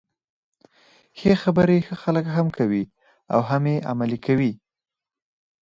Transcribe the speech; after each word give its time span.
ښې 1.19 1.33
خبري 1.43 1.77
ښه 1.87 1.95
خلک 2.03 2.25
هم 2.35 2.47
کوي 2.57 2.83
او 3.33 3.39
هم 3.49 3.63
يې 3.71 3.77
عملي 3.91 4.19
کوي. 4.25 4.51